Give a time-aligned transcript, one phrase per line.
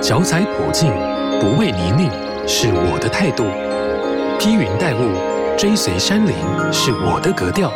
[0.00, 0.92] 脚踩普径，
[1.40, 2.08] 不畏泥泞，
[2.46, 3.44] 是我的态度；
[4.38, 6.32] 披云戴雾，追随山林，
[6.72, 7.72] 是我的格调。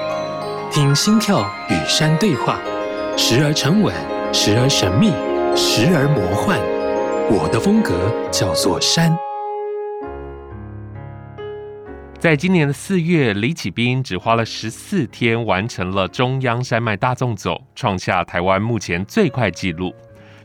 [0.71, 2.61] 听心跳与山对话，
[3.17, 3.93] 时而沉稳，
[4.33, 5.09] 时而神秘，
[5.57, 6.61] 时而魔幻。
[7.29, 7.93] 我的风格
[8.31, 9.15] 叫做山。
[12.21, 19.93] 在今年的四月，李启斌只花了十四天完成了中央山脉大纵走，创下台湾目前最快纪录。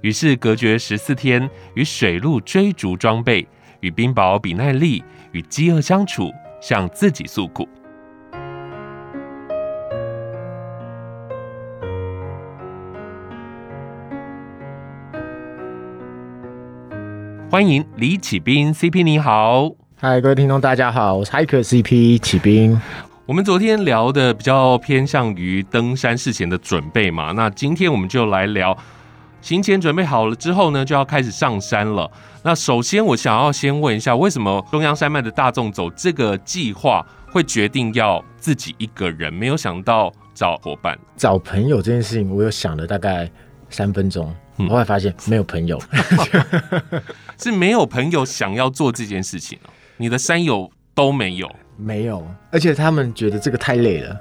[0.01, 3.47] 于是隔绝十四天，与水路追逐装备，
[3.79, 6.31] 与冰雹比耐力，与饥饿相处，
[6.61, 7.67] 向自己诉苦。
[17.49, 19.71] 欢迎李启斌，CP 你好。
[19.95, 22.79] 嗨，各位听众，大家好，我是 Hiker CP 启斌。
[23.25, 28.77] 我们昨天聊的比较偏向于登山事前的准备嘛，那今天我们就来聊
[29.47, 32.11] 行前准备好了之后呢，就要开始上山了。
[32.43, 42.29] 那首先，我想要先问一下，为什么中央山脉的大众走这个计划会决定要自己一个人，没有想到找伙伴、找朋友这件事情？
[42.35, 43.31] 我有想了大概
[43.69, 45.81] 三分钟，我后来发现没有朋友，
[47.39, 49.57] 是没有朋友想要做这件事情。
[49.95, 54.19] 你的山友都没有，没有，而且他们觉得这个太累了，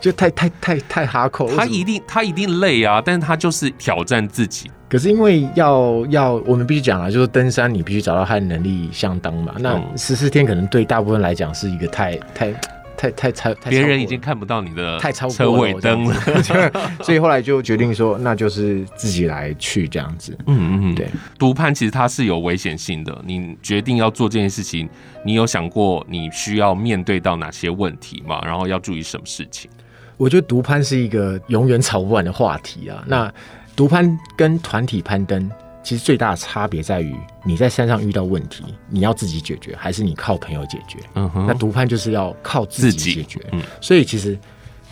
[0.00, 1.48] 就太太太太哈扣。
[1.54, 4.70] 他一定他一定累啊，但是他就是挑战自己。
[4.88, 9.54] 可是因为要要，我们必须讲啊，就是登山你必须找到他的能力相当嘛。
[9.58, 12.54] 那十四天可能对大部分来讲是一个太太。
[12.98, 16.16] 太太超，别人已经看不到你的太超车尾灯了，
[17.04, 20.34] 所以后来就决定说，那就是自己来去这样子。
[20.46, 21.06] 嗯嗯嗯，对。
[21.38, 24.88] 独攀其实它是有危险性的，你决定要做这件事情，
[25.26, 28.40] 你有想过你需要面对到哪些问题吗？
[28.46, 29.70] 然后要注意什么事情？
[30.16, 33.04] 我觉得独攀是一个永远吵不完的话题啊。
[33.06, 33.32] 那
[33.74, 35.50] 独攀跟团体攀登。
[35.82, 37.14] 其实最大的差别在于
[37.44, 40.98] 你在山上遇到问题，你要自己解决，还是你靠朋友解决？
[41.14, 41.46] 嗯哼。
[41.46, 43.40] 那独攀就是要靠自己解决。
[43.52, 43.62] 嗯。
[43.80, 44.36] 所以其实，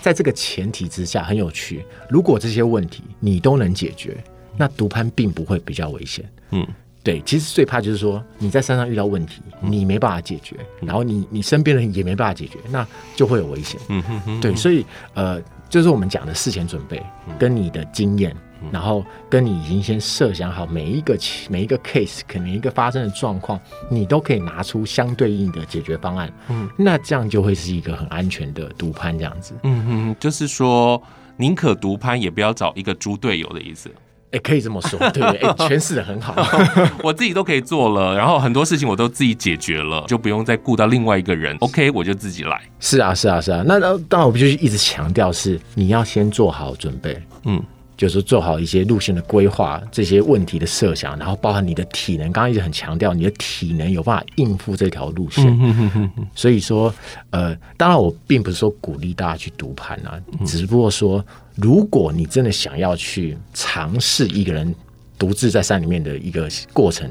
[0.00, 1.84] 在这个前提之下，很有趣。
[2.08, 4.16] 如果这些问题你都能解决，
[4.56, 6.24] 那独攀并不会比较危险。
[6.52, 6.64] 嗯。
[7.04, 12.84] 对，其实最怕就是说你在山上遇到问题，你没办法解决，然后你你身边的人也没办法解决，那
[13.14, 13.78] 就会有危险。
[13.88, 14.40] 嗯哼哼。
[14.40, 17.00] 对，所以呃，就是我们讲的事前准备
[17.38, 18.34] 跟你的经验。
[18.72, 21.18] 然后跟你已经先设想好每一个
[21.50, 23.60] 每一个 case，可能一个发生的状况，
[23.90, 26.32] 你都可以拿出相对应的解决方案。
[26.48, 29.52] 嗯，那这样就会是一个很安全的独攀这样子。
[29.64, 31.02] 嗯哼，就是说
[31.36, 33.90] 宁可独攀，也不要找一个猪队友的意思。
[34.34, 35.38] 哎，可以这么说， 对不对？
[35.38, 36.34] 哎，诠释的很好。
[37.02, 41.56] 我自己都可以做了，然后很多事情我都自己解决了，就不用再顾到另外一个人。
[41.60, 42.60] OK，我就自己来。
[42.80, 43.62] 是啊，是啊，是啊。
[43.66, 47.16] 那当然，我必须一直强调是你要先做好准备。
[47.44, 47.62] 嗯。
[47.96, 52.32] 就是做好一些路线的规划，这些问题的设想，然后包含你的体能。
[52.32, 56.10] 刚刚一直很强调，你的体能有办法应付这条路线。
[56.34, 56.92] 所以说，
[57.30, 61.24] 呃，当然我并不是说鼓励大家去读盘啊，只不过说，
[61.54, 64.74] 如果你真的想要去尝试一个人
[65.16, 67.08] 独自在山里面的一个过程，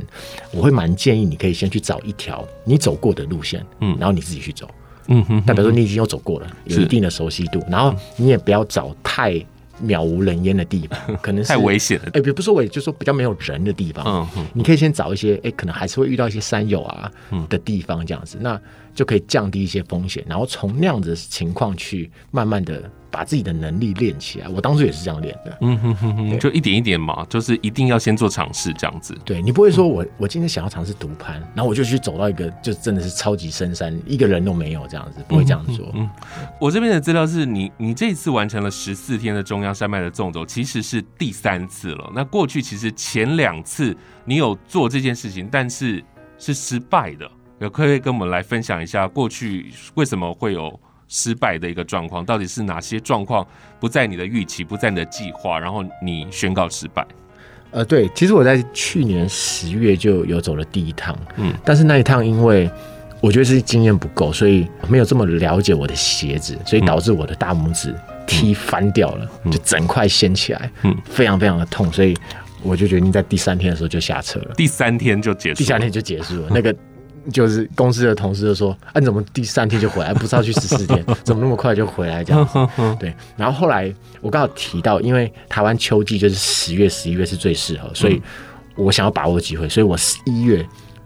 [0.52, 4.70] 我会蛮建议你可以先去找一条你走过的路线，嗯，然后你自己去走，
[5.08, 9.34] 嗯哼，代表说你已经有走过了，有一定的熟悉度，然后你也不要找太。
[9.84, 12.10] 渺无人烟的地方， 可能是太危险了。
[12.14, 14.04] 哎，比不说，我就是说比较没有人的地方。
[14.06, 17.12] 嗯嗯，你可以先找一些，哎，可能还是会遇到一些山友啊
[17.50, 18.60] 的地方，这样子，那
[18.96, 22.90] 就可以降低一些风险，然后从那样子的情况去慢慢的。
[23.14, 25.56] 把自己的能力练起来，我当初也是这样练的。
[25.62, 29.16] 嗯哼哼哼，就一点一点嘛，就是一定要先做尝试这样子。
[29.24, 35.86] 对，你不会说我我今天想要尝试独攀，然后我就去走到一个就真的是超级深山，一个人都没有这样子，不会这样说。
[35.94, 36.10] 嗯，
[36.60, 42.12] 我这边的资料是你你这一次完成了十四天的中央山脉的纵走，其实是第三次了。
[42.16, 43.96] 那过去其实前两次
[44.26, 46.04] 你有做这件事情，但是
[46.40, 50.80] 是失败的，有可以跟我们来分享一下过去为什么会有？
[51.16, 53.46] 失败的一个状况，到底是哪些状况
[53.80, 57.06] 不在你的预期，不在你的计划，然后你宣告失败？
[57.70, 62.68] 呃，对，其实我在去年十月就有走了第一趟，嗯，但是那一趟因为
[63.22, 67.94] 我觉得是经验不够，所以没有这么了解我的鞋子，所以导致我的大拇指
[68.26, 72.18] 踢翻掉了，嗯、就整块掀起来，嗯，非常非常的痛，所以
[72.64, 74.56] 我就决定在第三天的时候就下车了。
[74.58, 76.76] 第三天就结束，第三天就结束了那个。
[77.32, 80.14] 就是公司的同事就说：“啊，你怎么第三天就回来？
[80.14, 82.24] 不是要去十四天， 怎么那么快就回来？
[82.24, 82.54] 这样子。
[83.00, 83.14] ”对。
[83.38, 88.22] 然后后来我刚好提到，因为台湾秋季就是十月、十一月是最适合，所以
[88.76, 90.66] 我想要把握机会，所以我十一月、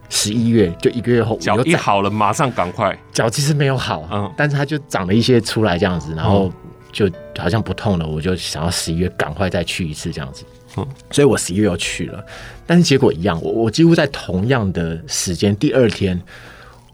[0.09, 2.97] 十一月就一个月后脚一好了，马上赶快。
[3.11, 6.51] 脚其实没有好，嗯，但是它就长了一些出来这样子，然后
[6.91, 10.43] 就好像不痛了，我就想要十一月赶快再去一次这样子。
[10.77, 12.23] 嗯，所以我十一月又去了，
[12.67, 16.21] 但是结果一样，我我几乎在同样的时间，第二天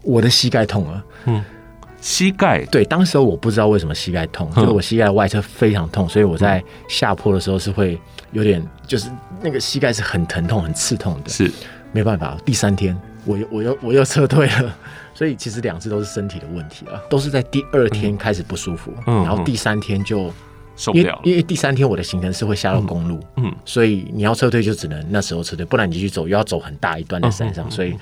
[0.02, 1.04] 我的膝盖痛了。
[1.26, 1.44] 嗯，
[2.00, 2.64] 膝盖？
[2.66, 8.00] 对，当时候我不知道为什么膝盖痛，就是我膝盖外侧非常痛，所以我在下坡的时候是会
[8.32, 9.10] 有点，就是
[9.42, 11.28] 那个膝盖是很疼痛、很刺痛的。
[11.28, 11.50] 是。
[11.92, 14.76] 没办法，第三天我又我又我又撤退了。
[15.14, 20.28] 所以其实两次都是身体的问题啊，都是在第二天开始不舒服，嗯，然后第三天就
[20.76, 27.94] 受不了了，因为第三天我的行程是会下到公路，嗯，嗯，所以你要撤退就只能那时候撤退，不然你继续走又要走很大一段的山上，嗯、所以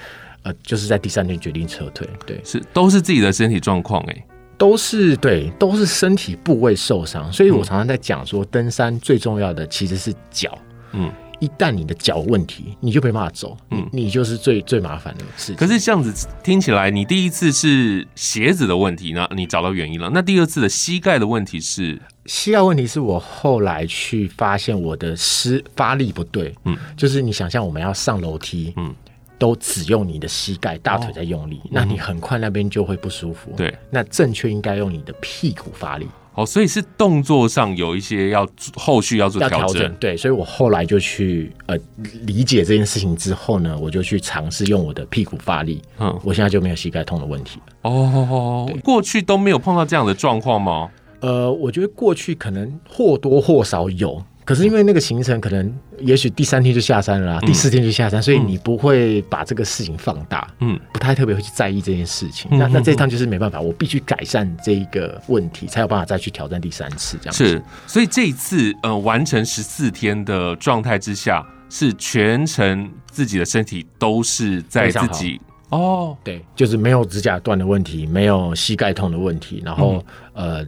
[0.42, 4.26] 呃就是在第三天决定撤退，对，是都是自己的身体状况哎，
[4.56, 10.56] 都是对，都是身体部位受伤，所以我常常在讲说，登山最重要的其实是脚，
[10.92, 11.10] 嗯。
[11.40, 15.56] 一旦你的脚问题，你就没办法走，嗯，你就是最最麻烦的事情。
[15.56, 20.08] 可是这样子听起来，你第一次是鞋子的问题，那你找到原因了。
[20.14, 22.00] 那第二次的膝盖的问题是？
[22.26, 28.94] 膝盖问题是我后来去发现我的施发力不对，嗯，就是你想象我们要上楼梯，嗯，
[29.38, 33.52] 都只用你的膝盖、大腿在用力，哦，那你很快那边就会不舒服。
[33.56, 36.06] 对，那正确应该用你的屁股发力。
[36.34, 41.76] 哦，所以是动作上有一些要后续要做调整，整，对，所以我后来就去呃
[42.22, 47.90] 理解这件事情之后呢，我就去尝试用我的屁股发力，嗯，我现在就没有膝盖痛的问题了。
[47.90, 50.88] 哦，过去都没有碰到这样的状况吗？
[51.22, 54.22] 呃，我觉得过去可能或多或少有。
[54.44, 62.50] 可是因为那个行程可能，也许第三天就下山了啦，嗯、第四天就下山，所以你不会把这个事情放大，嗯，不太特别会去在意这件事情。
[62.50, 67.46] 嗯、那那这一趟就是没办法，我必须改善这一个问题，才有办法再去挑战第三次这样子。
[67.46, 80.04] 是，所以这一次呃完成十四天的状态之下，是全程自己的身体都是在自己哦，对，就是没有指甲断的问题，没有膝盖痛的问题，然后、
[80.34, 80.66] 嗯、呃。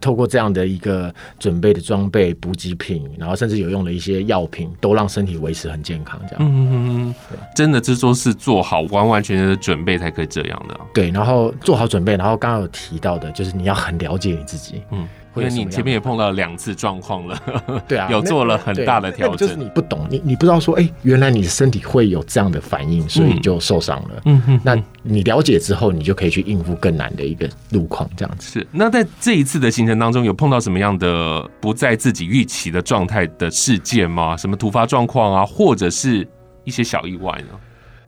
[0.00, 6.20] 透过这样的一个准备的装备、补给品，然后甚至有用的一些药品，都让身体维持很健康。
[6.28, 7.14] 这样，嗯嗯嗯，
[7.54, 10.78] 真的，这都是做好完完全全的准备才可以这样的。
[10.92, 15.06] 对，然后做好准备，然后刚刚有提到的，就是你要很了解你自己，嗯。
[15.42, 19.36] 因为你前面也碰到两次状况了，对啊， 有做了很大的调整。
[19.36, 24.22] 就是你不懂，你你不知道说，哎、欸，原来你的身体会有这样的反应，所以就受伤了。
[24.24, 28.60] 嗯哼，那你了解之后，你就可以去应付更难的一个路况，这样子。
[28.60, 28.66] 是。
[28.70, 34.36] 那在这一次的行程当中，有碰到什么样的不在自己预期的状态的事件吗？
[34.36, 36.26] 什么突发状况啊，或者是
[36.64, 37.58] 一些小意外呢？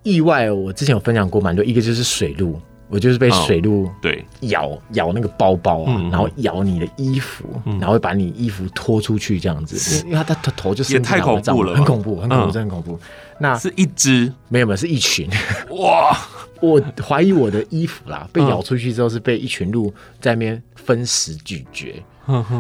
[0.03, 2.59] 意外，我之前有分享过蛮多，一个就是水路。
[2.90, 4.25] 我就是被水鹿对。
[4.40, 13.00] 咬咬那个包包啊，然后咬你的衣服，然后会把你衣服拖出去这样子，因为它它头就是也太恐怖了，很恐怖，很恐怖，真的很恐怖。
[13.38, 14.32] 那是一只？
[14.48, 15.28] 没有没有是一群。
[15.70, 16.16] 哇！
[16.60, 22.04] 我怀疑我的衣服啦，被咬出去之后是被一群鹿在那边分食咀嚼，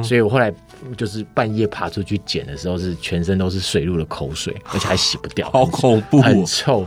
[0.02, 0.50] 所以我后来
[0.96, 6.86] 就是半夜爬出去捡的时候，是全身都是水鹿的口水，而且还洗不掉，好恐怖，很臭。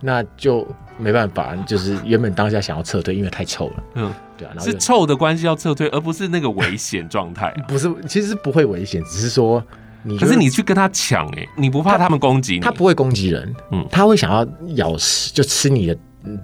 [0.00, 0.66] 那就。
[0.96, 3.82] 没办法，就是原本当下想要撤退，因为太臭了。
[3.94, 7.52] 嗯，对啊，是臭的关系要撤退，而不是那个危险状态。
[7.66, 9.62] 不是，其实是不会危险，只是说
[10.02, 10.16] 你。
[10.18, 12.60] 可是你去跟他抢，哎，你不怕他们攻击你？
[12.60, 14.46] 他不会攻击人，嗯，他会想要
[14.76, 15.96] 咬食，就吃你的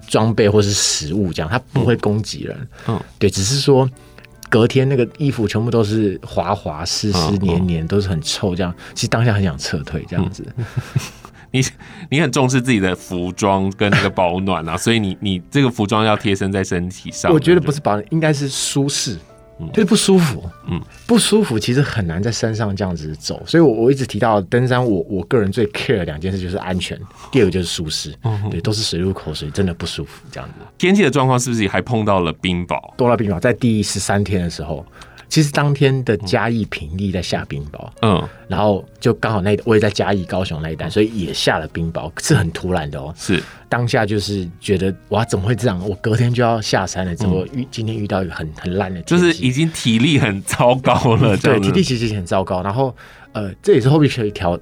[0.07, 2.67] 装备或是食物，这样他不会攻击人。
[2.87, 3.89] 嗯，对，只是说
[4.49, 8.73] 隔天那个衣服全部都是滑滑、湿湿黏黏，都是很臭，这样。
[8.93, 10.45] 其实当下很想撤退，这样子。
[11.51, 11.61] 你
[12.09, 17.31] 你很重视自己的服装跟那个保暖啊，所以你你这个服装要贴身在身体上。
[17.31, 19.17] 我觉得不是保暖，应该是舒适，
[19.59, 23.43] 嗯，就是不舒服，嗯，不舒服其实很难在山上这样子走。
[23.45, 26.99] 所以我我一直提到登山我，我我个人最 care 的两件事就是安全，
[27.31, 30.55] 第二个就是舒适，嗯，对，都是水入口水，真的不舒服这样子。
[30.77, 32.79] 天气的状况是不是也还碰到了冰雹？
[32.95, 34.85] 多了冰雹，在第十三天的时候。
[35.31, 43.13] 其实当天的嘉义平地在下冰雹，嗯，然后就刚好那我也在嘉义高雄那一带，所以也下了冰雹，是很突然的哦。
[43.15, 45.81] 是当下就是觉得哇，怎么会这样？
[45.87, 51.37] 我隔天就要下山了，怎么遇今天遇到一个很很烂的天气，就是已经体力很糟糕了。
[51.37, 52.61] 对，体力其实很糟糕。
[52.61, 52.93] 然后
[53.31, 54.59] 呃，这也是后面可以调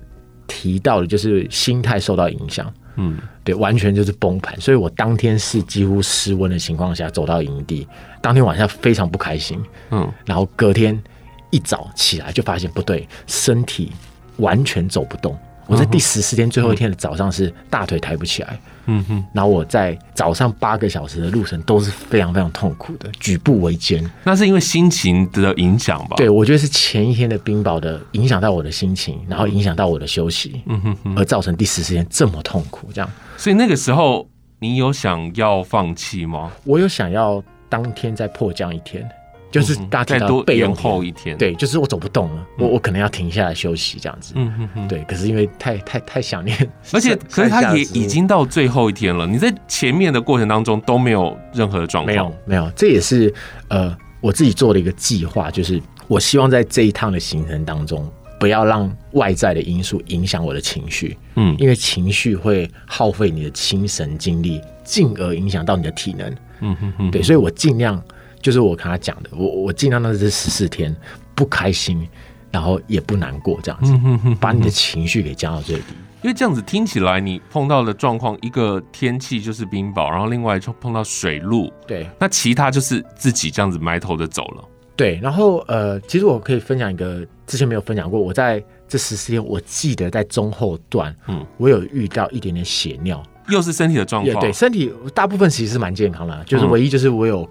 [0.47, 2.71] 提到的，就是心态受到影响。
[3.01, 7.87] 嗯，对，完全就是崩盘，所以我当天是几乎失温的情况下走到营地，
[8.21, 9.57] 当天晚上非常不开心，
[9.91, 11.01] 嗯，然后隔天
[11.49, 13.93] 一早起来就发现不对，身体
[14.37, 15.37] 完全走不动。
[15.69, 24.03] 我在第十四天最后一天的早上是大腿抬不起来，嗯哼，然后我在早上八个小时的路程都是非常非常痛苦的，举步维艰。
[24.23, 26.15] 那是因为心情的影响吧？
[26.17, 32.89] 对，我觉得是前一天的冰雹的影响到我的心情，然后影响到我的休息，嗯哼，而造成第十四天这么痛苦。
[32.91, 33.07] 这样，
[33.37, 36.51] 所以那个时候你有想要放弃吗？
[36.65, 39.07] 我有想要当天再迫降一天。
[39.51, 44.33] 就是大家提到备用后一天，对，就是我走不动了，我我可能要停下来休息这样子。
[44.35, 45.03] 嗯嗯嗯，对。
[45.05, 46.55] 可是因为太太太想念，
[46.93, 53.33] 而且可是他也已经到最后一天了，你在前面的过程当中都没有任何的状况，没有没有，这也是
[53.69, 58.07] 呃我自己做的一个计划，就是我希望在这一趟的行程当中，
[58.39, 67.99] 不要让外在的因素影响我的情绪，嗯，因为情绪会耗费你的精神精力，进而影响到你的体能，嗯哼哼，对，所以我尽量。
[68.41, 70.95] 就是我跟他讲的，我我尽量让这十四天
[71.35, 72.07] 不开心，
[72.51, 73.93] 然后也不难过，这样子，
[74.39, 75.83] 把你的情绪给降到最低。
[76.21, 84.63] 因为这样子听起来，你碰到的状况，一个天气就是冰雹，然后另外就碰到水路，对，那其他就是自己这样子埋头的走了。
[84.97, 97.49] 对，然后呃，其实我可以分享一个之前没有分享过，我在这十四天，我记得在中后段，嗯，我有遇到一点点血尿，又是身体的状况，对，身体大部分其实是蛮健康的，就是唯一就是我有。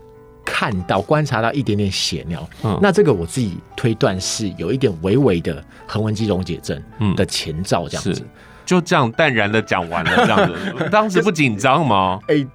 [0.51, 6.83] 看到、观察到一点点血尿，嗯，那这个我自己推断是有一点微微的横纹肌溶解症
[7.15, 8.27] 的前兆，这样子，
[8.65, 12.19] 就这样淡然的讲完了， 这样子，当时不紧张吗？
[12.29, 12.47] 哎、欸，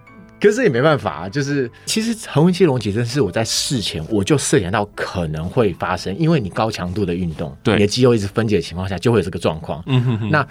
[0.41, 10.45] 可是也没办法啊，就是其实横纹肌溶解症是我在事前我就设想到可能会发生，因为你高强度的运动，对，你的肌肉一直分解的情况下，就会有这个状况，嗯哼哼，那。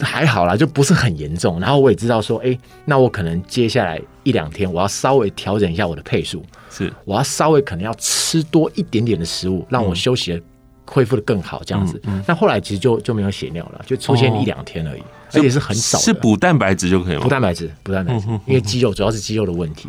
[0.00, 1.60] 还好啦，就不是很严重。
[1.60, 10.42] 然后我也知道说，哎、欸，那我可能接下来一两天，我要稍微调整一下我的配速，是，我要稍微可能要吃多一点点的食物，让我休息的
[10.84, 12.00] 恢复的更好，这样子。
[12.26, 15.96] 那、嗯、后来其实就就没有血尿了，就出现一两天而已，哦、而且是很少。
[15.98, 17.22] 是补蛋白质就可以吗？
[17.22, 19.88] 补蛋白质，补蛋白质，因为肌肉主要是肌肉的问题。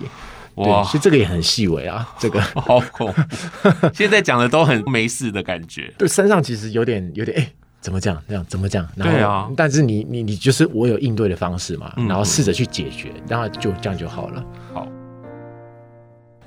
[0.55, 3.13] 哇，其实这个也很细微啊，这个好恐。
[3.93, 5.93] 现在讲的都很没事的感觉。
[5.97, 7.41] 对，身上其实有点有点哎。
[7.41, 7.51] 欸
[7.85, 8.19] 怎么讲？
[8.27, 8.83] 这样怎么讲？
[8.95, 14.43] 然后对啊，但是你你你就是我有应对的方式嘛，嗯、然后试着去解决，然后就这样就好了。
[14.73, 14.87] 好，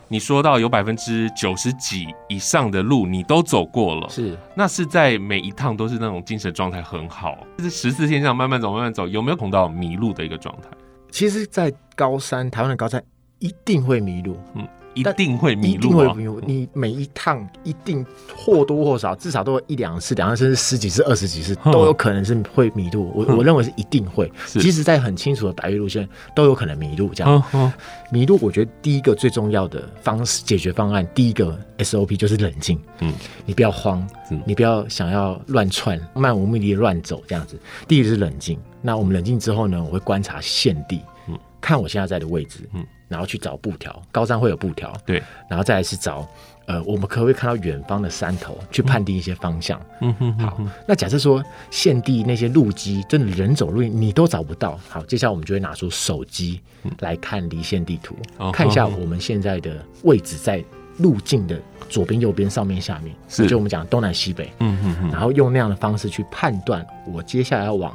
[0.09, 10.68] 你说到有百分之九十几以上的路你都走过了，是那是在每一趟都是那种精神状态很好，就是十四天上慢慢走慢慢走，有没有碰到迷路的一个状态？
[11.12, 13.00] 其实，在高山，台湾的高山
[13.38, 14.37] 一定会迷路。
[14.54, 14.66] 嗯。
[15.00, 16.40] 一定会迷路，一定会迷路。
[16.47, 18.05] 你每一趟一定
[18.37, 23.11] 或多或少，至少都有一两次、两次，甚至十几次、二十几次，都有可能是会迷路。
[23.14, 27.11] 我我认为是一定会，即使在很清楚的白玉路线，都有可能迷路。
[27.14, 27.73] 这样，
[28.11, 32.81] 迷路，我觉得第一个最重要的方式解决方案，第一个 SOP 就是冷静。
[33.00, 33.12] 嗯，
[33.47, 34.07] 你不要慌，
[34.45, 37.59] 你不要想要乱窜、漫无目的的乱走，这样子。
[37.87, 38.59] 第一个是冷静。
[38.81, 41.18] 那我们冷静之后呢，我会观察现地，嗯，
[41.61, 42.85] 看我现在在的位置，嗯。
[43.09, 46.29] 然后去找布条，高山会有布条，对，然后再来是找，
[46.67, 49.81] 呃，我们可不可以看到远方的山头，去判定一些方向？
[50.03, 56.61] 嗯哼，好，那假设说现地那些路基，真的人走路你都找不到，好，接下来我们就会拿出手机
[56.99, 60.62] 来看离线地图，嗯、看一下我们现在的位置在
[60.99, 67.91] 路径的左边、右边、上面、下面，是，就我们讲东南西北，嗯哼哼，然后用那样的方式去判断我接下来要往。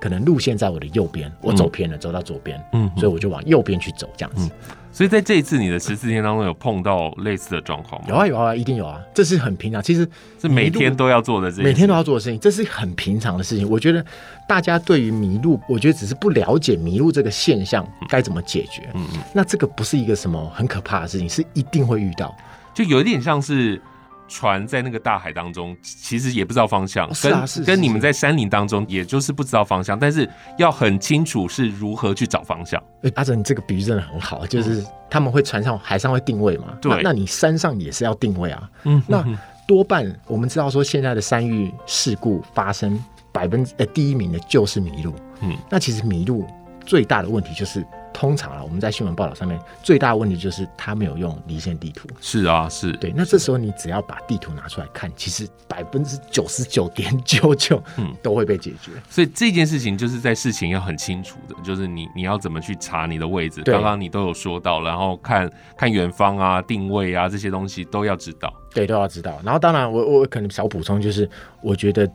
[0.00, 4.74] 可能路线在我的右边，我走偏了，嗯、走到左边，嗯，所以我就往右边去走，这样子、嗯。
[4.90, 8.08] 所以在这一次你的十四天当中，有碰到类似的状况吗？
[8.08, 10.08] 有啊，有啊，一定有啊，这是很平常，其实
[10.40, 13.68] 是每天都要做的事情，每天都要做的事情，这是很平常的事情。
[13.68, 14.04] 我觉得
[14.48, 18.88] 大家对于迷路，我觉得只是不了解迷路这个现象该怎么解决。
[18.94, 22.34] 嗯嗯，那这个不是一个什么很可怕的事情，是一定会遇到，
[22.74, 23.80] 就有一点像是。
[24.28, 32.80] 船在那个大海当中，其实也不知道方向，跟、啊、跟你们在山林当中，也就是不知道方向，但是要很清楚是如何去找方向。
[33.02, 36.76] 哎，阿哲，你这个比喻真的很好，就是他们会船上、海上会定位嘛？
[36.80, 38.70] 对，那你山上也是要定位啊。
[38.84, 39.24] 嗯，那
[39.66, 45.14] 多半我们知道说，现在的山域事故发生百分之呃第一名的就是迷路。
[45.40, 46.44] 嗯，那其实迷路
[46.88, 47.86] 最大的问题就是。
[48.10, 52.08] 通常啊，我们在新闻报道上面最大的问题就是他没有用离线地图。
[52.20, 53.12] 是啊，是对。
[53.14, 58.90] 那这时候你只要把地图拿出来看，其实百分之九十九点九九，嗯，都会被解决。
[59.08, 63.62] 所以这件事情就是在事情要很清楚的，就是你你要怎么去查你的位置。
[63.62, 68.52] 刚刚你都有说到，然后看看远方啊、定位啊这些东西都要知道。
[68.74, 69.38] 对，都要知道。
[69.44, 71.28] 然后当然我，我我可能小补充就是，
[71.62, 72.10] 我觉得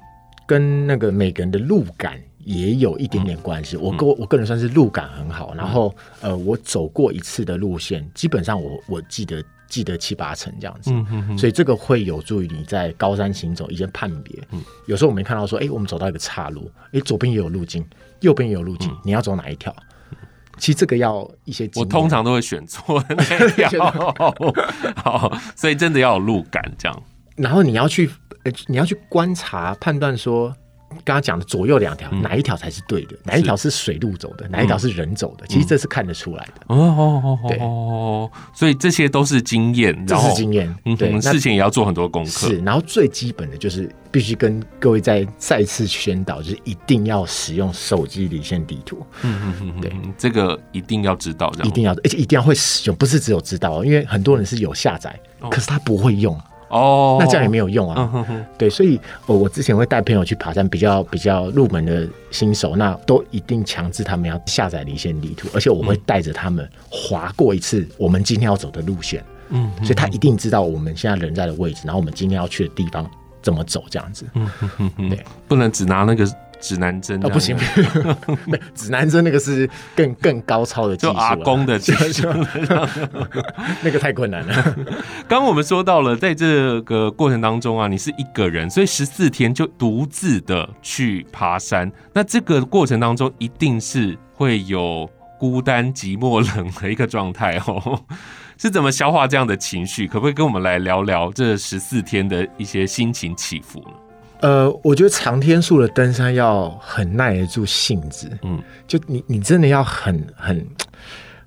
[0.45, 2.19] 跟那个每个人的路感。
[2.45, 10.91] 也有一点点关系，嗯、我个我个人算是路感很好，嗯、然后呃，我走过一次的路线，基本上我我记得记得七八成这样子，
[11.37, 14.37] 所以这个会有助于你在高山行走一些判别。
[14.51, 17.85] 嗯，有时候我们看到说，哎，我们走到一个岔路，哎，左边也有路径，
[18.19, 19.75] 右边也有路径，嗯、你要走哪一条？
[20.57, 23.15] 其实这个要一些，我通常都会选错那
[23.67, 23.91] 条。
[24.97, 27.03] 好，所以真的要有路感这样。
[27.35, 28.09] 然后你要去，
[28.43, 30.55] 呃，你要去观察判断说。
[31.03, 33.15] 刚刚讲的左右两条，嗯、哪一条才是对的？
[33.23, 34.47] 哪一条是水路走的？
[34.49, 35.45] 哪一条是人走的？
[35.45, 36.53] 嗯、其实这是看得出来的。
[36.67, 40.73] 哦哦哦对哦，所以这些都是经验，这是经验。
[40.85, 42.29] 嗯，对，事情也要做很多功课。
[42.29, 49.05] 是，然后最基本的就是必须跟各位再再次宣导，就是一定要使用手机离线地图。
[49.23, 56.39] 嗯嗯嗯，对，这个一定要知道，一定要，而且一定要会使用，不是只有知道，因为很多人是有下载，哦、可是他不会用。
[56.73, 57.95] 哦，那这样也没有用啊。
[57.97, 69.23] 嗯、哼哼对，所以我我之前会带朋友去爬山，比较比较入门的新手，那都一定强制他们要下载离线地图，而且我会带着他们划过一次我们今天要走的路线。
[69.49, 73.09] 嗯，所以他一定知道我们现在人在的位置，然后我们今天要去的地方
[73.41, 74.25] 怎么走，这样子。
[74.33, 76.27] 嗯哼哼哼，对，不能只拿那个。
[76.63, 77.57] 指南针哦，不行，
[78.73, 82.25] 指南针那个是更更高超的技术，就阿公的技术，
[83.83, 84.53] 那个太困难了。
[85.27, 91.91] 刚刚我们说到了，在这个过程当中啊，你是一个人，所以十四天就独自的去爬山。
[92.13, 97.99] 那这个过程当中，一定是会有孤单、寂寞、冷的一个状态哦。
[98.57, 100.07] 是怎么消化这样的情绪？
[100.07, 103.95] 可不可以跟我们来聊聊这十四天的一些心情起伏呢？
[104.43, 110.67] 呃，我觉得长天数的登山要很耐得住性子，嗯，就你你真的要很很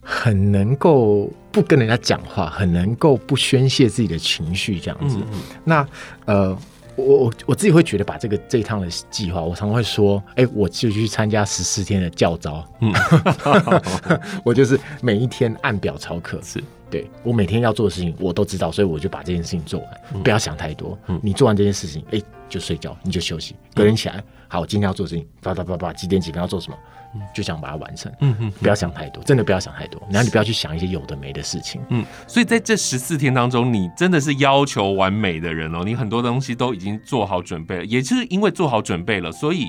[0.01, 5.19] 很能够不跟人家讲话，很能够不宣泄自己的情绪这样子。
[5.19, 5.89] 嗯嗯，那
[6.25, 6.59] 呃，
[6.97, 12.91] 我我我自己会觉得把这个这一趟的计划，我常会说，哎、欸，我就去参加十四天的教招，嗯，
[14.43, 16.65] 我就是每一天按表操课，是。
[16.89, 20.97] 对，我每天要做的事情我都知道，所以我就把这件事情做完，嗯、不要想太多。
[21.09, 23.57] 嗯、你做完这件事情，哎，就睡觉，你就休息。
[23.75, 26.79] 隔天起来，好，我今天要做的事情，叭叭叭叭，几点几分要做什么，
[27.15, 28.13] 嗯、就想把它完成。
[28.21, 30.01] 嗯嗯，不要想太多，真的不要想太多。
[30.11, 31.81] 然后你不要去想一些有的没的事情。
[31.89, 39.67] 嗯，所以在这十四天当中，你真的是要求完美的人哦，你很多东西都已经做好准备了，也就是因为做好准备了，所以。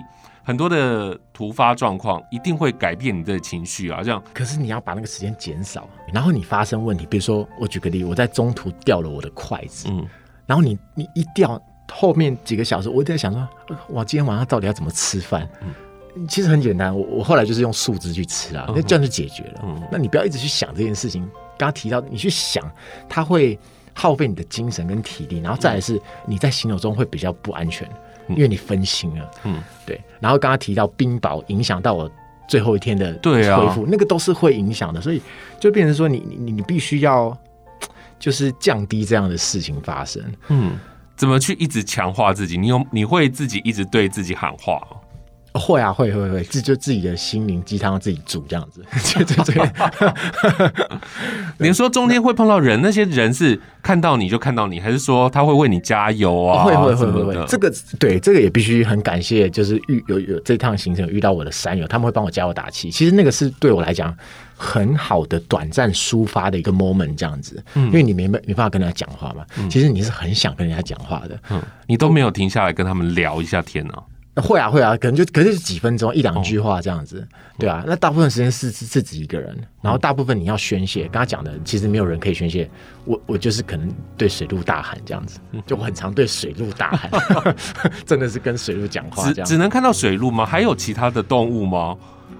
[0.47, 4.23] 很多的突发状况一定会改变你的情绪啊，这样。
[4.33, 10.07] 可是你要把那个时间减少，然后你发生问题，比如说我举个例，我在中途掉了我的筷子，嗯，
[10.45, 11.61] 然后你你一掉，
[11.91, 13.45] 后面几个小时，我一直在想说，
[13.89, 15.45] 我今天晚上到底要怎么吃饭？
[15.61, 19.61] 嗯，其实很简单，我我后来就是用树枝去吃啊，那这样就解决了。
[19.65, 21.23] 嗯，那你不要一直去想这件事情。
[21.57, 22.63] 刚刚提到，你去想，
[23.09, 23.59] 它会
[23.93, 27.85] 耗费你的精神跟体力，然后再来是你在行走中会比较不安全。
[28.29, 30.01] 因为你分心了，嗯，对。
[30.19, 32.09] 然后刚刚提到冰雹影响到我
[32.47, 35.21] 最后一天的恢复，那个都是会影响的，所以
[35.59, 37.37] 就变成说你你你必须要
[38.19, 40.23] 就是降低这样的事情发生。
[40.47, 40.77] 嗯，
[41.15, 42.57] 怎么去一直强化自己？
[42.57, 44.81] 你有你会自己一直对自己喊话？
[45.57, 49.69] 会啊，会会会，自就自己的心灵鸡汤自己煮这样子，对 对对。
[51.59, 56.63] 你说中间会碰到人，那些人是看到你就看到你，还是说他会为你加油啊？
[56.63, 57.45] 会会会会会。
[57.47, 62.91] 这个对，这个也必须很感谢，就是遇有有这趟行程遇到我的山友，他们会帮我加油打气。
[62.91, 64.15] 其实那个是对我来讲
[64.55, 67.63] 很好的短暂抒发的一个 moment，这样子。
[67.75, 71.39] 嗯，因为你没没没办法跟人家讲话嘛，其实你是很想跟人家讲话的。
[71.49, 73.93] 嗯，你都没有停下来跟他们聊一下天呢？
[74.41, 77.83] 会啊会啊，可能就可能是几分钟一两句话这样子，哦、对啊。
[77.85, 82.69] 那大部分时间是是自己一个人，然后大部分你要宣泄，刚刚讲的其实没有人可以宣泄。
[83.05, 87.55] 我我就是可能对水路大喊这样子，就我很常对水路大喊，
[88.05, 89.45] 真的是跟水路讲话这样。
[89.45, 90.45] 只只能看到水路吗？
[90.45, 91.95] 还有其他的动物吗？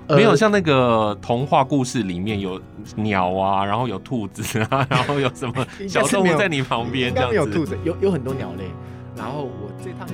[0.07, 2.61] 呃、没有，像那个童话故事里面有
[2.95, 7.35] 鸟啊，然后有兔子啊， 然后有什么小动物在你旁边这样子。
[7.35, 8.63] 有兔子，有有很多鸟类。
[9.17, 10.07] 然后我这趟。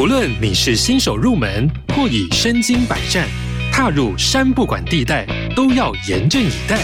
[0.00, 3.28] 无论你是新手入门，或已身经百战，
[3.70, 6.80] 踏入山不管地带，都要严阵以待。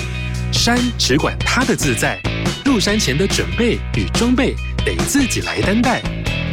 [0.52, 2.20] 山只管它的自在，
[2.62, 6.02] 入山前的准备与装备得自己来担待。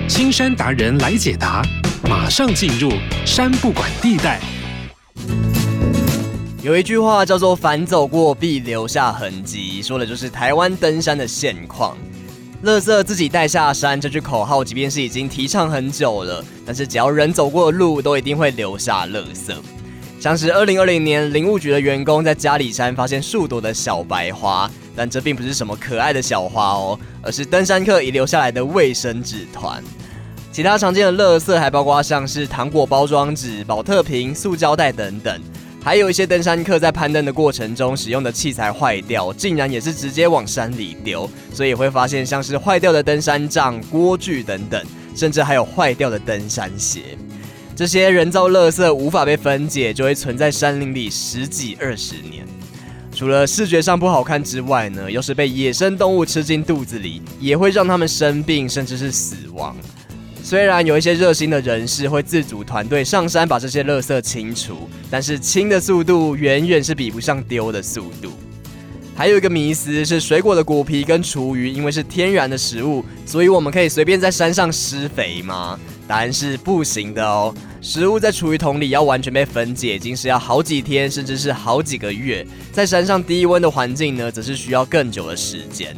[0.07, 1.61] 青山达人来解答，
[2.07, 2.93] 马上进入
[3.25, 4.39] 山不管地带。
[6.61, 11.97] 有一句话叫做“凡走过，必留下痕迹”，说的就是台湾登山的现况。
[12.63, 19.53] 垃圾自己带下山这句口号，即便是已经提倡很久了，但是只要人走过的路，都一定会留下垃圾。
[20.17, 29.83] 像是二零二零年林务局的员工在嘉里山发现数朵的小白花，但这并不是什么可爱的小花哦，而是登山客遗留下来的卫生纸团。
[30.49, 35.41] 其他常见的垃圾还包括像是糖果包装纸、宝特瓶、塑胶袋等等。
[35.83, 44.81] 还有一些登山客在攀登的过程中使用的器材坏掉，竟然也是直接往山里丢，所以会发现像是坏掉的登山杖、锅具等等，
[45.13, 47.17] 甚至还有坏掉的登山鞋。
[47.75, 52.45] 这些人造垃圾无法被分解，就会存在山林里十几二十年。
[53.13, 59.75] 除了视觉上不好看之外呢，要是被野生动物吃进肚子里，也会让他们生病，甚至是死亡。
[60.45, 68.33] 虽然有一些热心的人士会自组团队上山把这些垃圾清除，但是清的速度远远是比不上丢的速度。
[69.15, 75.79] 还有一个迷思是，水果的果皮跟厨余因为是天然的食物，所以我们可以随便在山上施肥吗？
[76.09, 77.55] 答案是不行的哦。
[77.79, 82.45] 食物在厨余桶里要完全被分解，已经是要好几天，甚至是好几个月。
[82.73, 85.95] 在山上低温的环境呢，则是需要更久的时间。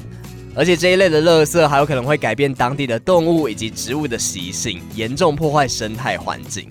[0.56, 6.66] 而且这一类的垃圾还有可能会改变当地的动物以及植物的习性，严重破坏生态环境。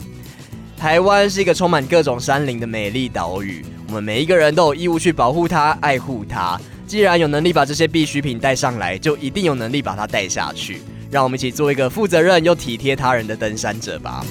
[0.76, 6.58] 台湾是一个充满各种山林的美丽岛屿，我们每一个人都有义务去保护它、爱护它。
[6.86, 10.80] 既然有能力把这些必需品带上来，就一定有能力把它带下去。
[11.10, 14.24] 让我们一起做一个负责任又体贴他人的登山者吧。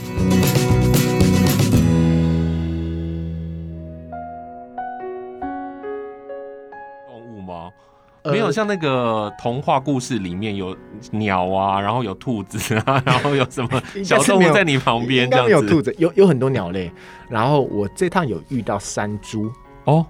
[8.32, 10.76] 没有像那个童话故事里面有
[11.12, 15.52] 鸟啊，然后有兔子啊， 然后有什么 小动物在你旁边这样子。
[15.52, 16.92] 有兔子，有有很多鸟类。
[17.30, 19.52] 然后我这趟有遇到山猪
[19.86, 20.06] 哦，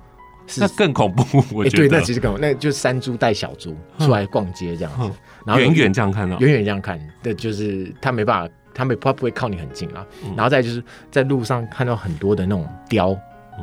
[0.58, 1.43] 那更恐怖。
[1.54, 5.08] 我觉得、那其实更恐怖，那就是山猪带小猪出来逛街这样子。
[5.08, 5.12] 嗯、
[5.45, 10.06] 然后远远这样看到，远远这样看，对，就是它没办法，他没他不会靠你很近啊。
[10.23, 13.17] 嗯、然后再就是在路上看到很多的那种雕，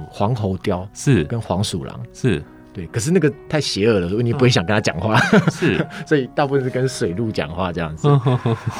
[0.09, 2.43] 黄喉雕是跟黄鼠狼是。
[2.81, 5.21] 对，可是那个太邪恶了，所以你不会想跟他讲话。
[5.33, 8.09] 嗯、 是，所以大部分是跟水路讲话这样子。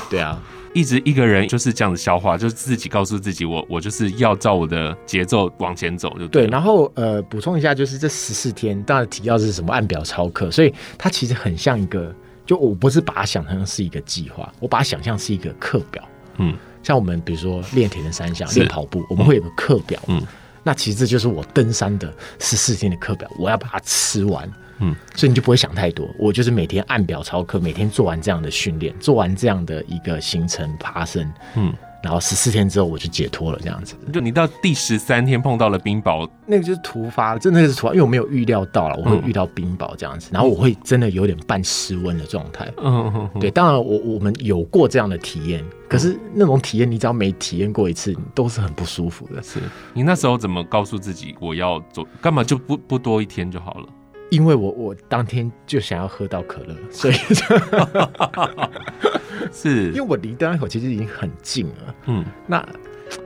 [0.09, 0.41] 对啊，
[0.73, 6.47] 一直一个人就是这样子消化，就是自己告诉自己，我我就是要照我的节奏往前走就对。
[6.47, 12.15] 对，然后呃，补充一下，就是这十四天，当然提到是什么按表操课，所以它其实很像一个，
[12.47, 16.03] 就我不是把它想象是一个计划，我把它想象是一个课表。
[16.39, 20.01] 嗯，像我们比如说练铁人三项、练跑步，我们会有个课表。
[20.07, 20.23] 嗯。
[20.63, 26.09] 那其实这就是我登山的十四天的课表，我要把它吃完，嗯，所以你就不会想太多。
[26.19, 31.73] 我就是每天按表操课，每天做完这样的训练，做完这样的一个行程爬升，嗯。
[32.03, 33.95] 然后十四天之后我就解脱了，这样子。
[34.13, 42.67] 就你到第十三天碰到了冰雹，那个就是突发，真的是突发，因为我没有预料到了我会遇到冰雹这样子，嗯、然后我会真的有点半失温的状态。
[42.79, 43.41] 嗯嗯嗯。
[43.41, 49.43] 对，当然我我们有过这样的体验，可是那种体验你只要没体验过一次，都是很不舒服的。
[49.43, 49.61] 是
[49.93, 52.07] 你那时候怎么告诉自己我要走？
[52.21, 53.87] 干嘛就不不多一天就好了？
[54.31, 57.15] 因为我我当天就想要喝到可乐，所以
[59.53, 61.95] 是因为我离登山口其实已经很近了。
[62.07, 62.65] 嗯，那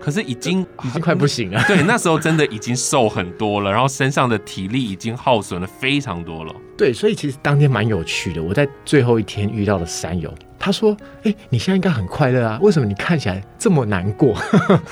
[0.00, 1.62] 可是已经已经快不行了。
[1.66, 6.54] 对，那时候真的已经瘦很多了，然后身上的体力已经耗损了非常多了。
[6.76, 8.42] 对，所以其实当天蛮有趣的。
[8.42, 14.34] 我在最后一天遇到了山友，他说：“哎、欸，你现在应该很快乐啊，为什么你看起来这么难过？”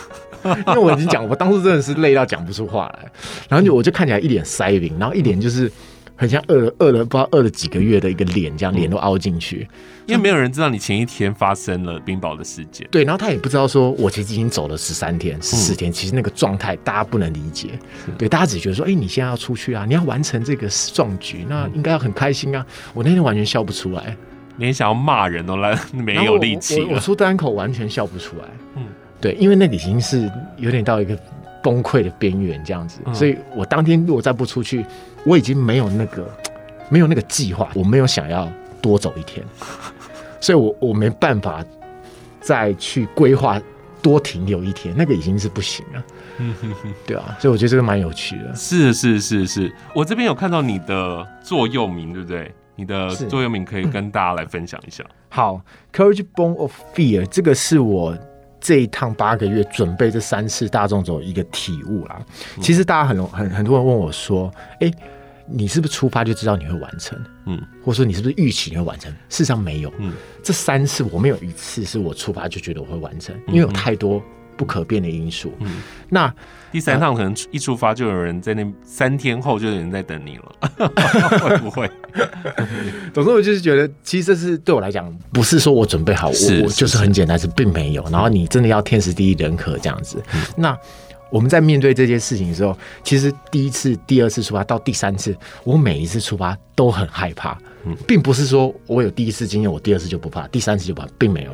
[0.44, 3.10] 因为我已经讲，我当时真的是累到讲不出话来，
[3.48, 5.70] 然后就我就看起来一脸塞饼，然后一脸就是。
[6.22, 9.68] 很像饿了饿了不知道饿了几个月的一个脸，这样脸都凹进去，
[10.06, 12.86] 因为没有人知道你前一天发生了冰雹的事件。
[12.92, 17.70] 对，然后他也不知道说我其实已经走了十三天、十四天，其实那个状态大家不能理解。
[18.16, 22.64] 对，大家只觉得说，哎，你现在要出去啊，你要完成这个壮举，那应该要很开心啊。
[22.94, 24.16] 我那天完全笑不出来，
[24.58, 26.84] 连想要骂人都来没有力气。
[26.84, 28.44] 我出单口完全笑不出来。
[28.76, 28.84] 嗯，
[29.20, 31.18] 对，因为那个已经是有点到一个。
[31.64, 34.84] 崩溃的边缘这样子，所以我当天如果再不出去，
[35.24, 36.28] 我已经没有那个
[36.88, 39.44] 没有那个计划，我没有想要多走一天，
[40.40, 41.64] 所以我我没办法
[42.40, 43.60] 再去规划
[44.02, 46.04] 多停留一天，那个已经是不行了。
[46.38, 48.54] 嗯哼哼，对啊，所以我觉得这个蛮有趣的。
[48.54, 52.52] 是是是是，我这边有看到你的座右铭，对不对？
[52.74, 55.04] 你的座右铭可以跟大家来分享一下。
[55.28, 55.60] 好
[55.92, 58.16] ，Courage Born of Fear，这个是我。
[58.62, 62.24] 这一趟八个月准备这三次大众走一个体悟啦。
[62.60, 64.90] 其实大家很很很多人问我说：“哎，
[65.46, 67.18] 你是不是出发就知道你会完成？
[67.46, 69.92] 嗯，或者说你是不是预期你会完成？”事实上没有。
[69.98, 74.22] 嗯，这三次我没有一次是我出发就觉得我会完成，因为有太多
[74.56, 75.52] 不可变的因素。
[75.60, 76.32] 嗯，那
[76.70, 80.88] 第三趟可能一出发就有人在那三天后就有人在等你了，
[81.38, 81.90] 会 不会？
[83.12, 88.02] 总之，我就是觉得，其实这是对我来讲，不是说我准备好，我我就是很简单，是并没有。
[88.10, 90.22] 然后你真的要天时地利人和这样子。
[90.56, 90.76] 那
[91.30, 97.56] 我们在面对这件事情的时候，其实第一次、第二次出发到第三次，我每一次出发都很害怕，
[98.06, 101.50] 并不是说我有第一次经验，我第二次就不怕，第三次就不怕，并没有。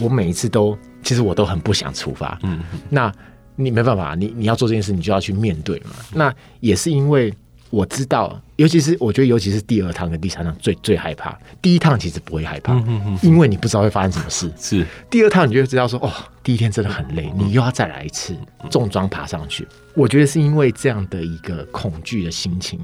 [0.00, 2.38] 我每一次都，其实我都很不想出发。
[2.42, 3.12] 嗯，那
[3.56, 5.90] 你没办法，你你要做这件事，你就要去面对嘛。
[6.12, 7.32] 那也是因为。
[7.72, 11.38] 我知道，尤其是我觉得，尤其是第二趟跟第三趟最最害怕。
[11.62, 12.74] 第一趟其实不会害怕，
[13.22, 14.52] 因为你不知道会发生什么事。
[14.58, 18.34] 是第二趟，你就会知道说，哦，第一天真的很累，你又要再来一次
[18.72, 19.68] 重装爬上去。
[19.94, 22.80] 我觉得是因为这样的一个恐惧的心情，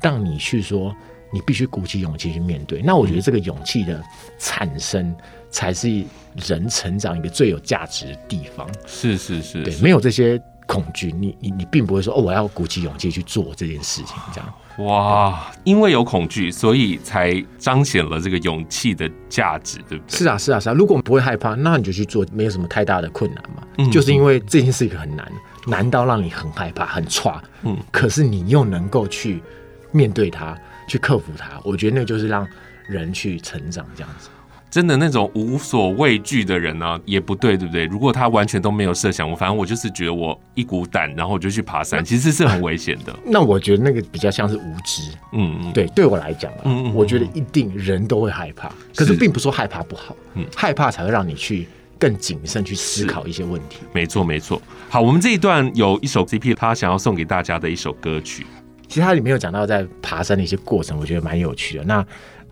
[0.00, 0.96] 让你去说，
[1.30, 2.80] 你必须鼓起勇气去面对。
[2.80, 4.02] 那我觉得这个勇气的
[4.38, 5.14] 产生，
[5.52, 6.02] 才是
[6.34, 8.68] 人成长一个最有价值的地方。
[8.86, 14.54] 是是是，对，没有这些恐惧，你你你并不会说哦，我要鼓起勇气去做这件事情，这样。
[14.78, 20.18] 哇，因为有恐惧，所以才彰显了这个勇气的价值，对不对？
[20.18, 20.72] 是啊，是啊，是啊。
[20.72, 23.62] 如果不会害怕，那你就去做，没有什么太大的困难嘛。
[23.76, 25.30] 嗯，就是因为这件事情很难，
[25.66, 27.42] 难到让你很害怕、很差。
[27.64, 29.42] 嗯，可是你又能够去
[29.90, 30.56] 面对它，
[30.88, 32.48] 去克服它，我觉得那就是让
[32.88, 34.30] 人去成长这样子。
[34.72, 37.84] 真的那种无所畏惧的人呢、啊，也不对，对不对？
[37.84, 43.14] 如果他完全都没有设想，我反正我就是觉得我一股胆，然后我就去爬山，其实是很危险的。
[43.28, 45.02] 那我觉得那个比较像是无知。
[45.34, 53.80] 嗯嗯，对，对我来讲啊，嗯嗯，我觉得一定人都会害怕，可是并不是说害怕不好，嗯，害怕才会让你去更谨慎去思考一些问题。
[53.92, 54.58] 没错没错。
[54.88, 58.46] 好，我们这一段有一首 CP，他想要送给大家的一首歌曲，
[58.88, 61.84] 其实它里面有讲到在爬山的一些过程，我觉得蛮有趣的。
[61.84, 62.02] 那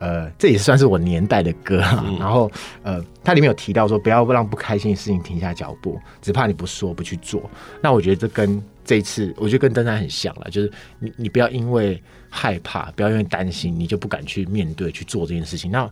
[0.00, 2.50] 呃，这也算是我年代的歌，嗯、然后
[2.82, 7.48] 呃，它里面有提到说，不要让不开心的事情停下脚步，只怕你不说不去做。
[7.82, 15.70] 那我觉得这跟这一次，我觉得跟登山很像了，就是你你不要因为害怕，不要因为担心，你就不敢去面对去做这件事情。
[15.70, 15.86] 那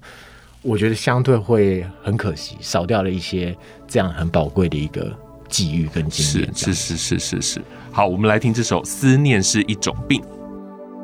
[0.63, 3.55] 我觉得相对会很可惜，少掉了一些
[3.87, 5.15] 这样很宝贵的一个
[5.51, 6.51] 际遇跟经验。
[6.55, 7.63] 是是是是是是。
[7.93, 10.23] 好，我们来听这首《思念是一种病》。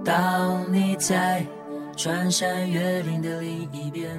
[0.02, 1.44] 当你在。
[1.96, 4.10] 穿山越岭的另一边，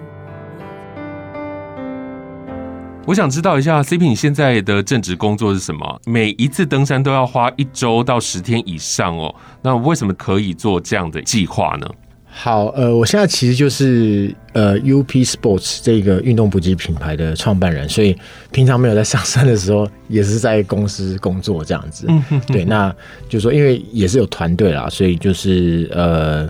[3.06, 6.00] 我想知道一下，CP，你现在的正职工作是什么？
[6.06, 9.34] 每一次登山都要花一周到十天以上哦。
[9.62, 11.88] 那为什么可以做这样的计划呢？
[12.38, 18.14] 好，呃，我现在其实就是呃 UP Sports 这个运动补给品牌的创办人，所以
[18.52, 22.08] 平常没有在上山的时候，也是在公司工作这样子。
[22.48, 22.94] 对，那
[23.30, 26.50] 就是说，因为也是有团队啦，所以就是呃。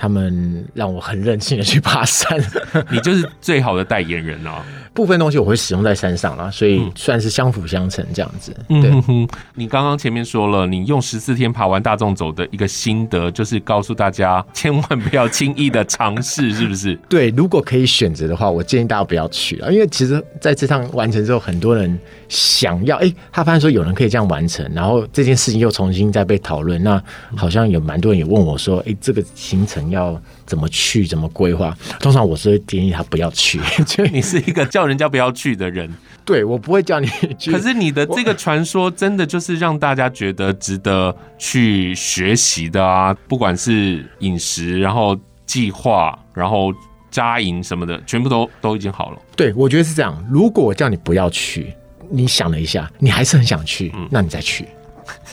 [0.00, 2.42] 他们让我很任性的去爬山，
[2.90, 4.62] 你就是最好的代言人哦。
[4.94, 8.54] 部分东西我会使用在山上啦，所以算是相辅相成这样子。
[8.68, 16.98] 嗯、对，你刚刚前面说了，你用十四天爬完大众走的一个心得，就是告诉大家千万不要轻易的尝试，是不是？
[17.08, 27.00] 对，如果可以选择的话，我建议大家不要去了，因为其实在这趟完成之后，很多人想要，哎、欸，他发现说有人可以这样完成，然后这件事情又重新再被讨论，那
[27.36, 31.76] 好像有蛮多人也问我说，哎、欸，这个行程要怎么去，怎么规划？
[31.98, 35.90] 通常我是会建议他不要去， 就你是一个叫人家不要去的人。
[36.24, 37.50] 对，我不会叫你去。
[37.50, 43.12] 可是你的这个传说真的就是让大家觉得值得去学习的啊！
[43.26, 46.72] 不管是饮食，然后计划，然后
[47.10, 49.18] 扎营什么的，全部都都已经好了。
[49.34, 50.24] 对，我觉得是这样。
[50.30, 51.74] 如果我叫你不要去，
[52.08, 54.66] 你想了一下，你还是很想去，嗯、那你再去。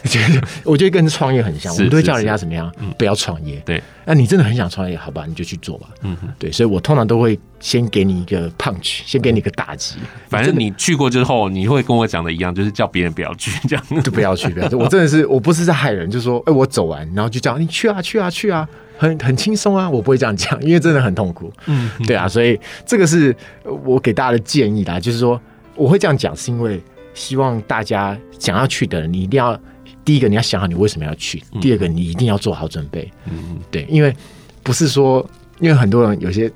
[0.07, 3.61] 觉 得我觉得跟创业很像，我们都会叫人家怎么样，不要创业。
[3.65, 5.87] 对，那你真的很想创业，好吧，你就去做吧。
[6.01, 9.97] 嗯哼，对，所以我通常都会先给你一个 punch，先给你一个打击。
[10.29, 14.75] 反正你去过之后，你会跟我讲的一样，就是叫别人不要去， 这样 就不要去，不要去。
[14.75, 18.67] 我真的是，我不是在害人，就是说，哎，我走完，然后就叫你去啊，去啊，去啊，
[18.97, 19.89] 很很轻松啊。
[19.89, 21.51] 我不会这样讲，因为真的很痛苦。
[21.65, 25.39] 嗯，对啊，所以这个是我给大家的建议啦，就是说
[25.75, 26.81] 我会这样讲，是因为
[27.13, 29.59] 希望大家想要去的人，你一定要。
[30.07, 33.11] 第一个，你要想好你为什么要去；第二个，你一定要做好准备。
[33.25, 34.15] 嗯，对，因为
[34.63, 36.49] 不是说，因为很多人有些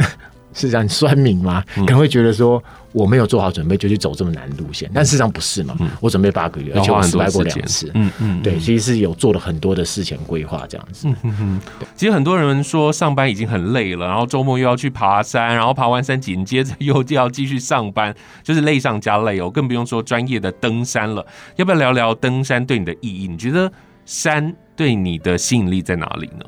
[0.54, 2.62] 是这样酸民嘛，可能会觉得说
[2.92, 5.76] 我没有做好准备就去走这么难的路线，但事实上不是嘛。
[6.00, 7.90] 我准备八个月，而且我失败过两次。
[7.94, 11.08] 嗯嗯，对，其实是有做了很多的事前规划这样子。
[11.08, 11.62] 嗯嗯，
[11.96, 21.26] 其实很多人说上班已经很累了，然后周末又要去爬山，然后爬完山紧接着又要继续上班， 就是累上加累哦，更不用说专业的登山了。
[21.56, 23.28] 要不要聊聊登山对你的意义？
[23.28, 23.72] 你觉得
[24.06, 26.46] 山对你的吸引力在哪里呢？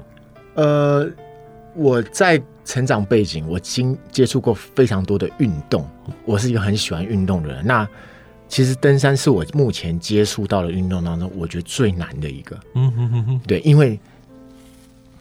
[0.56, 1.10] 呃，
[1.74, 2.42] 我在。
[2.66, 5.88] 成长背景，我经接触过非常多的运动，
[6.26, 7.66] 我是一个很喜欢运动的人。
[7.66, 7.88] 那
[8.48, 12.58] 其实登山是我目前接触到的运动当中，我觉得最难的一个。
[12.76, 14.00] 嗯哼哼哼，对，因为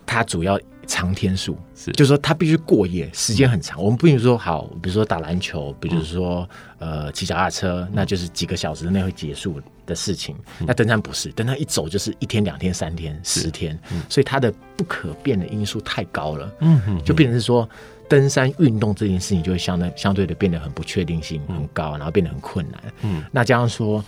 [0.05, 3.81] 它主要长天数，是就是说它必须过夜，时间很长。
[3.81, 10.37] 嗯、我们不比如说好，比如说打篮球，比如说、嗯、呃骑脚踏车，那就是几个小时内会结束的事情。
[10.61, 16.53] 嗯、那登山不是，登山一走就是一天、两天、三天、十天，嗯、所以它的不可变的因素太高了。
[16.61, 17.69] 嗯哼，就变成是说
[18.09, 22.83] 登山运动这件事情就会相对相对的变得很不确定性很高，然后变得很困难。
[23.03, 24.05] 嗯，那加上说。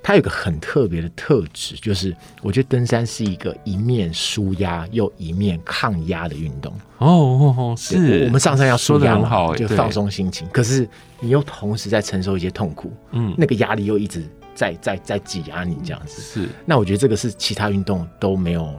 [0.00, 6.72] 它有个很特别的特质，就是我觉得登山是一个一面舒压又一面抗压的运动。
[6.98, 9.18] 哦哦哦，是我们上山要舒压
[9.56, 10.48] 就放松心情。
[10.50, 10.88] 可是
[11.20, 14.24] 你又同时在承受一些痛苦，嗯，那个压力又一直
[14.58, 16.20] 在在在挤压你这样子。
[16.20, 18.74] 是，那我觉得这个是其他运动都没有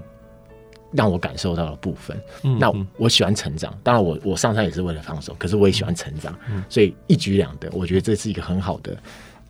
[0.92, 2.20] 让我感受到的部分。
[2.44, 8.98] 嗯那我喜欢成长，当然我我上山也是为了放手，可是我也喜欢成长，嗯所以一举两得，我觉得这是一个很好的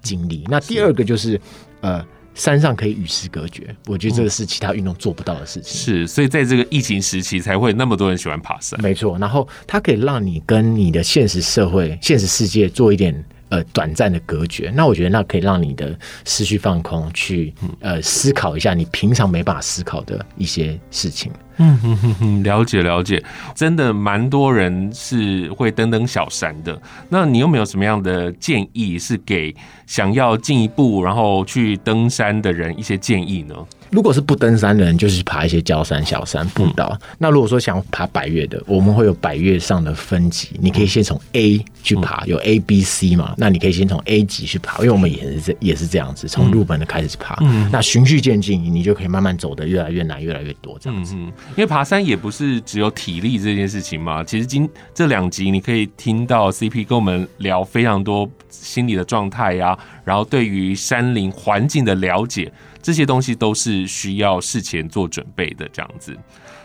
[0.04, 0.44] 经历。
[0.48, 1.42] 那第二个就是
[1.82, 2.06] 呃。
[2.36, 5.76] 山上可以与世隔绝，我觉得这个是其他运动做不到的事情。
[5.76, 8.82] 是，所以在这个疫情时期，才会那么多人喜欢爬山。
[8.82, 13.14] 没错，然后它可以让你跟你的现实社会、现实世界做一点
[13.50, 14.72] 呃短暂的隔绝。
[14.76, 21.32] 那我觉得那可以让你的思绪放空，去呃思考一下你平常没办法思考的一些事情。
[21.62, 23.22] 嗯哼哼哼，了解了解，
[23.54, 26.82] 真的蛮多人是会登登小山的。
[27.10, 29.54] 那你有没有什么样的建议，是给
[29.86, 33.54] 想要进一步然后去登山的人一些建议呢？
[33.90, 36.98] 如果是不登山的人，就是爬一些郊山、小山步道。
[37.02, 43.34] 嗯、那如果说想爬百越的，我们会有百越上的分级，你可以先从 A 去爬，有 A、B、C 嘛？
[43.38, 47.38] 那你可以先从 A 级去爬，因为我们也是这也是这样子，从入门的开始爬。
[47.42, 51.16] 嗯，那循序渐进，你就可以慢慢走的越来越难，越来越多这样子。
[51.16, 54.24] 嗯，因为爬山也不是只有体力这件事情嘛。
[54.24, 62.52] 其实今这两集你可以听到 CP 跟我们聊非常多心理的状态呀，然后对于山林环境的了解。
[62.82, 66.18] 这些东西都是需要事前做准备的，这样子。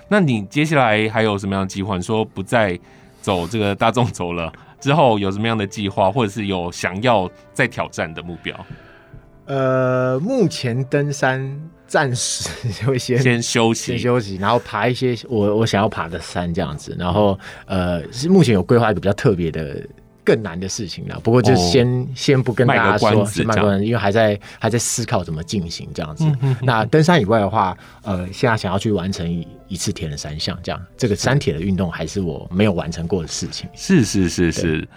[0.09, 1.96] 那你接下来还有什么样的计划？
[1.96, 2.79] 你说不再
[3.20, 4.50] 走这个大众走了
[4.84, 8.54] 之后，有什么样的计划，或者是有想要再挑战的目标？
[9.46, 12.46] 呃，目前登山暂时
[12.84, 16.94] 会先先休息，先休息，然后爬一些我我想要爬的山，这样子。
[16.98, 19.82] 然后呃，是目前有规划一个比较特别的。
[20.24, 26.24] 更难的事情了，不过就先、哦、先不跟大家说，是卖关子，因为还在还在思考怎么进行这样子。
[26.24, 33.68] 嗯、哼哼那登山以外的话，呃，现在想要去完成一一次铁人三项，这样这个山铁的运动还是我没有完成过的事情。
[33.74, 34.88] 是是是是，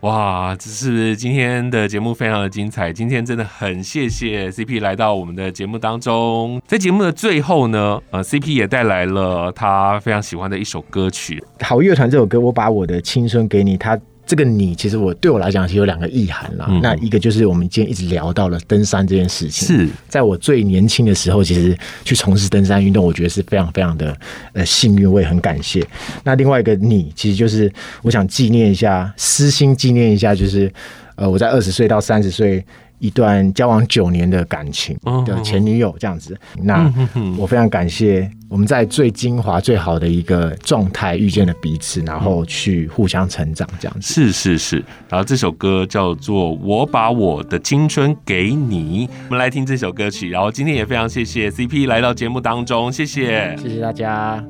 [0.00, 2.92] 哇，这是今天的节目非常的精彩。
[2.92, 13.98] 今天真的很谢谢 CP 来到我们的节目当中，在节目的最后呢，呃，CP 也带来了他非常喜欢的一首歌曲《好乐团》这首歌，我把我的青春给你，他。
[14.26, 16.66] 这个你其实我对我来讲其实有两个意涵啦。
[16.68, 19.68] 嗯、那一个就是我们今天一直聊到了登山这件事情。
[19.68, 24.16] 是在我最年轻的时候，其实去从事登山运动，我觉得是非常非常的
[24.52, 25.86] 呃幸运，我也很感谢。
[26.24, 30.72] 那另外一个你，其实就是我想纪念一下，私心纪念一下，就是
[31.14, 32.64] 呃我在二十岁到三十岁。
[32.98, 36.92] 一段交往九年的感情的前女友这样子，那
[37.38, 44.14] 我非常感谢我们在最精华、最好的一个状态遇见了彼此，然后去互相成长这样子。
[44.14, 50.30] 是是是，然后这首歌叫做《我把我的青春给你》，我们来听这首歌曲。
[50.30, 54.42] 然后今天也非常谢谢 CP 来到节目当中，谢谢，谢谢大家。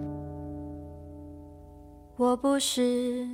[2.16, 3.26] 我不是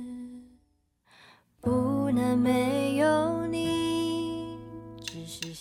[1.61, 3.82] 不能没有你。